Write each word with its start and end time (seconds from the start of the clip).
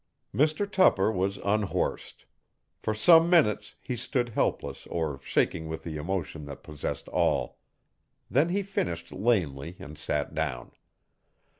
Mr 0.33 0.67
Tupper 0.67 1.11
was 1.11 1.37
unhorsed. 1.43 2.25
For 2.79 2.95
some 2.95 3.29
minutes 3.29 3.75
he 3.79 3.95
stood 3.95 4.29
helpless 4.29 4.87
or 4.87 5.19
shaking 5.21 5.67
with 5.67 5.83
the 5.83 5.95
emotion 5.97 6.45
that 6.45 6.63
possessed 6.63 7.07
all. 7.09 7.59
Then 8.27 8.49
he 8.49 8.63
finished 8.63 9.11
lamely 9.11 9.75
and 9.77 9.99
sat 9.99 10.33
down. 10.33 10.71